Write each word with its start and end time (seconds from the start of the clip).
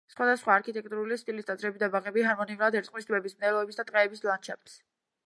სხვადასხვა 0.11 0.53
არქიტექტურული 0.59 1.17
სტილის 1.21 1.47
ტაძრები 1.49 1.81
და 1.83 1.89
ბაღები 1.97 2.23
ჰარმონიულად 2.29 2.79
ერწყმის 2.81 3.09
ტბების, 3.11 3.37
მდელოების 3.43 3.79
და 3.83 3.87
ტყეების 3.91 4.25
ლანდშაფტს. 4.29 4.81